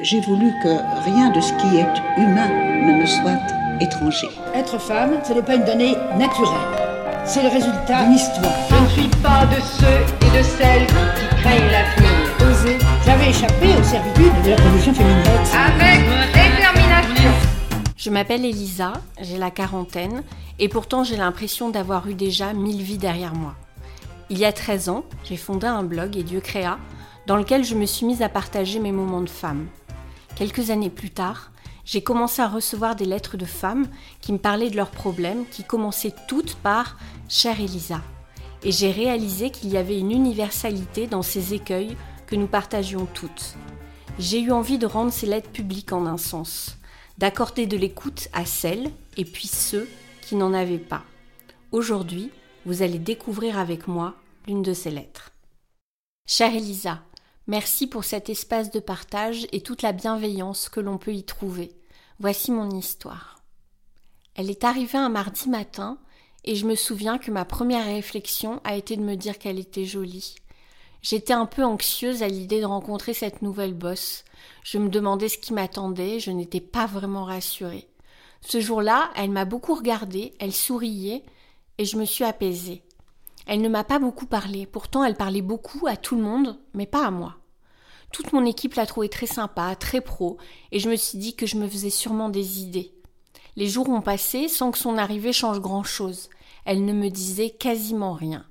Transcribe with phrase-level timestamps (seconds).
[0.00, 3.38] J'ai voulu que rien de ce qui est humain ne me soit
[3.80, 4.28] étranger.
[4.52, 6.50] Être femme, ce n'est pas une donnée naturelle.
[7.24, 8.52] C'est le résultat d'une histoire.
[8.70, 12.10] Je ne suis pas de ceux et de celles qui craignent l'avenir.
[12.40, 12.78] Oser.
[13.06, 15.22] J'avais échappé aux servitudes de la condition féminine.
[15.54, 16.00] Avec
[16.32, 17.30] détermination.
[17.96, 20.24] Je m'appelle Elisa, j'ai la quarantaine,
[20.58, 23.54] et pourtant j'ai l'impression d'avoir eu déjà mille vies derrière moi.
[24.28, 26.78] Il y a 13 ans, j'ai fondé un blog et Dieu créa,
[27.28, 29.68] dans lequel je me suis mise à partager mes moments de femme.
[30.36, 31.52] Quelques années plus tard,
[31.84, 33.86] j'ai commencé à recevoir des lettres de femmes
[34.20, 36.98] qui me parlaient de leurs problèmes, qui commençaient toutes par
[37.28, 38.02] Chère Elisa.
[38.64, 43.54] Et j'ai réalisé qu'il y avait une universalité dans ces écueils que nous partagions toutes.
[44.18, 46.78] J'ai eu envie de rendre ces lettres publiques en un sens,
[47.18, 49.88] d'accorder de l'écoute à celles et puis ceux
[50.20, 51.04] qui n'en avaient pas.
[51.70, 52.30] Aujourd'hui,
[52.66, 54.14] vous allez découvrir avec moi
[54.48, 55.30] l'une de ces lettres.
[56.26, 57.02] Chère Elisa,
[57.46, 61.76] Merci pour cet espace de partage et toute la bienveillance que l'on peut y trouver.
[62.18, 63.42] Voici mon histoire.
[64.34, 65.98] Elle est arrivée un mardi matin
[66.44, 69.84] et je me souviens que ma première réflexion a été de me dire qu'elle était
[69.84, 70.36] jolie.
[71.02, 74.24] J'étais un peu anxieuse à l'idée de rencontrer cette nouvelle bosse.
[74.62, 77.88] Je me demandais ce qui m'attendait, je n'étais pas vraiment rassurée.
[78.40, 81.24] Ce jour-là, elle m'a beaucoup regardée, elle souriait,
[81.76, 82.84] et je me suis apaisée.
[83.46, 86.86] Elle ne m'a pas beaucoup parlé, pourtant elle parlait beaucoup à tout le monde, mais
[86.86, 87.36] pas à moi.
[88.12, 90.38] Toute mon équipe l'a trouvée très sympa, très pro,
[90.72, 92.92] et je me suis dit que je me faisais sûrement des idées.
[93.56, 96.28] Les jours ont passé sans que son arrivée change grand-chose.
[96.64, 98.44] Elle ne me disait quasiment rien.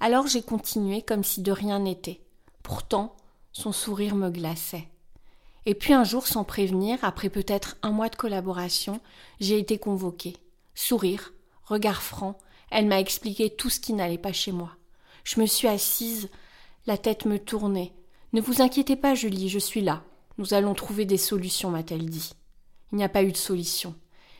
[0.00, 2.20] Alors j'ai continué comme si de rien n'était.
[2.62, 3.16] Pourtant,
[3.52, 4.88] son sourire me glaçait.
[5.66, 9.00] Et puis un jour, sans prévenir, après peut-être un mois de collaboration,
[9.40, 10.36] j'ai été convoquée.
[10.74, 11.32] Sourire,
[11.64, 12.38] regard franc,
[12.70, 14.70] elle m'a expliqué tout ce qui n'allait pas chez moi.
[15.24, 16.30] Je me suis assise,
[16.86, 17.92] la tête me tournait.
[18.32, 20.04] Ne vous inquiétez pas, Julie, je suis là.
[20.38, 22.32] Nous allons trouver des solutions, m'a-t-elle dit.
[22.92, 23.94] Il n'y a pas eu de solution.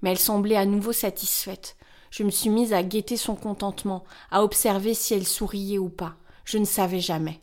[0.00, 1.76] Mais elle semblait à nouveau satisfaite.
[2.10, 6.14] Je me suis mise à guetter son contentement, à observer si elle souriait ou pas.
[6.44, 7.40] Je ne savais jamais.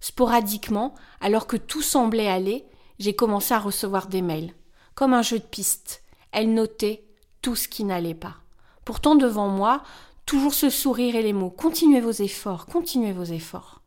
[0.00, 2.64] Sporadiquement, alors que tout semblait aller,
[2.98, 4.54] j'ai commencé à recevoir des mails.
[4.94, 6.02] Comme un jeu de piste.
[6.32, 7.04] Elle notait
[7.42, 8.36] tout ce qui n'allait pas.
[8.84, 9.82] Pourtant devant moi,
[10.26, 13.79] toujours ce sourire et les mots Continuez vos efforts, continuez vos efforts.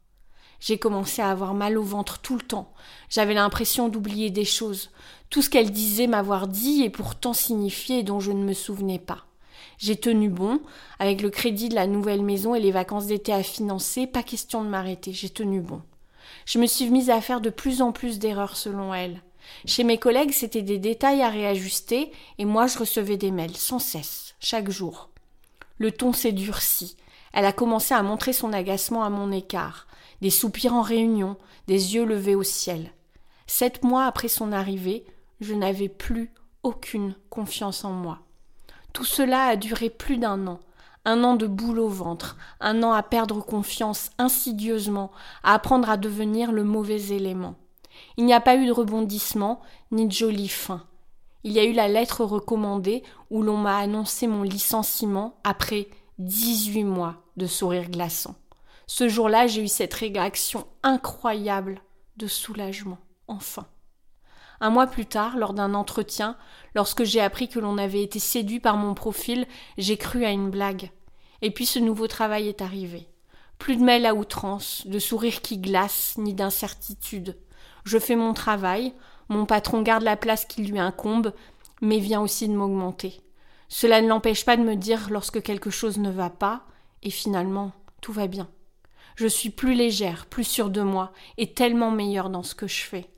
[0.66, 2.72] J'ai commencé à avoir mal au ventre tout le temps.
[3.10, 4.92] J'avais l'impression d'oublier des choses,
[5.30, 9.26] tout ce qu'elle disait m'avoir dit et pourtant signifié dont je ne me souvenais pas.
[9.78, 10.62] J'ai tenu bon,
[11.00, 14.64] avec le crédit de la nouvelle maison et les vacances d'été à financer, pas question
[14.64, 15.82] de m'arrêter, j'ai tenu bon.
[16.46, 19.22] Je me suis mise à faire de plus en plus d'erreurs selon elle.
[19.66, 23.80] Chez mes collègues, c'était des détails à réajuster, et moi je recevais des mails sans
[23.80, 25.10] cesse, chaque jour.
[25.78, 26.96] Le ton s'est durci.
[27.34, 29.88] Elle a commencé à montrer son agacement à mon écart,
[30.22, 31.36] des soupirs en réunion,
[31.68, 32.92] des yeux levés au ciel.
[33.48, 35.06] Sept mois après son arrivée,
[35.42, 38.20] je n'avais plus aucune confiance en moi.
[38.94, 40.60] Tout cela a duré plus d'un an,
[41.06, 45.12] un an de boule au ventre, un an à perdre confiance insidieusement,
[45.44, 47.56] à apprendre à devenir le mauvais élément.
[48.18, 49.62] Il n'y a pas eu de rebondissement,
[49.92, 50.84] ni de jolie fin.
[51.44, 55.90] Il y a eu la lettre recommandée où l'on m'a annoncé mon licenciement après
[56.26, 58.36] dix-huit mois de sourire glaçant.
[58.88, 61.82] Ce jour-là, j'ai eu cette réaction incroyable
[62.18, 63.66] de soulagement, enfin.
[64.62, 66.38] Un mois plus tard, lors d'un entretien,
[66.76, 69.46] lorsque j'ai appris que l'on avait été séduit par mon profil,
[69.78, 70.92] j'ai cru à une blague.
[71.42, 73.10] Et puis ce nouveau travail est arrivé.
[73.58, 77.38] Plus de mails à outrance, de sourires qui glacent, ni d'incertitude.
[77.84, 78.94] Je fais mon travail,
[79.28, 81.34] mon patron garde la place qui lui incombe,
[81.82, 83.20] mais vient aussi de m'augmenter.
[83.76, 86.62] Cela ne l'empêche pas de me dire lorsque quelque chose ne va pas,
[87.02, 88.48] et finalement, tout va bien.
[89.16, 92.84] Je suis plus légère, plus sûre de moi, et tellement meilleure dans ce que je
[92.84, 93.10] fais.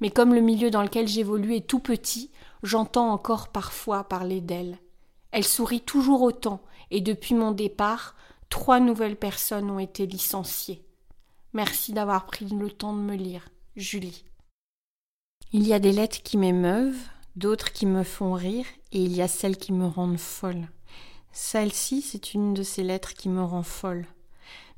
[0.00, 2.32] Mais comme le milieu dans lequel j'évolue est tout petit,
[2.64, 4.78] j'entends encore parfois parler d'elle.
[5.30, 6.60] Elle sourit toujours autant,
[6.90, 8.16] et depuis mon départ,
[8.48, 10.84] trois nouvelles personnes ont été licenciées.
[11.52, 13.48] Merci d'avoir pris le temps de me lire.
[13.76, 14.24] Julie.
[15.52, 16.98] Il y a des lettres qui m'émeuvent,
[17.36, 20.68] d'autres qui me font rire, et il y a celles qui me rendent folle.
[21.32, 24.06] Celle-ci, c'est une de ces lettres qui me rend folle.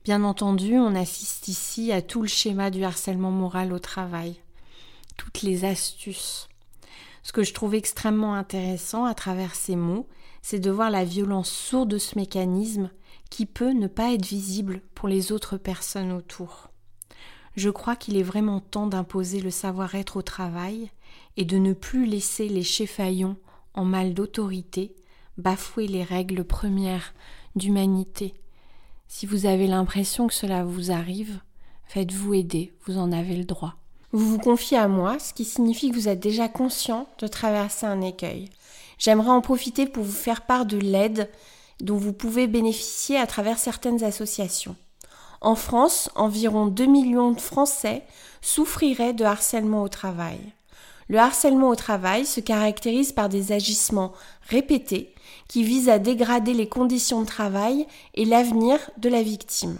[0.04, 4.36] Bien entendu, on assiste ici à tout le schéma du harcèlement moral au travail,
[5.16, 6.48] toutes les astuces.
[7.22, 10.08] Ce que je trouve extrêmement intéressant à travers ces mots,
[10.42, 12.90] c'est de voir la violence sourde de ce mécanisme
[13.30, 16.71] qui peut ne pas être visible pour les autres personnes autour
[17.56, 20.90] je crois qu'il est vraiment temps d'imposer le savoir-être au travail
[21.36, 23.36] et de ne plus laisser les chéfaillons
[23.74, 24.94] en mal d'autorité
[25.38, 27.14] bafouer les règles premières
[27.56, 28.34] d'humanité.
[29.08, 31.40] Si vous avez l'impression que cela vous arrive,
[31.86, 33.74] faites-vous aider, vous en avez le droit.
[34.12, 37.86] Vous vous confiez à moi, ce qui signifie que vous êtes déjà conscient de traverser
[37.86, 38.50] un écueil.
[38.98, 41.30] J'aimerais en profiter pour vous faire part de l'aide
[41.80, 44.76] dont vous pouvez bénéficier à travers certaines associations.
[45.42, 48.04] En France, environ 2 millions de Français
[48.42, 50.38] souffriraient de harcèlement au travail.
[51.08, 54.12] Le harcèlement au travail se caractérise par des agissements
[54.48, 55.12] répétés
[55.48, 59.78] qui visent à dégrader les conditions de travail et l'avenir de la victime.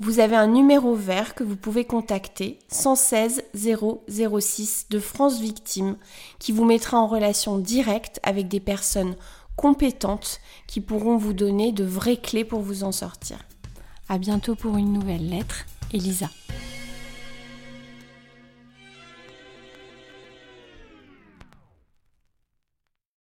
[0.00, 5.96] Vous avez un numéro vert que vous pouvez contacter 116 006 de France Victime
[6.38, 9.14] qui vous mettra en relation directe avec des personnes
[9.56, 13.38] compétentes qui pourront vous donner de vraies clés pour vous en sortir.
[14.08, 16.28] À bientôt pour une nouvelle lettre, Elisa.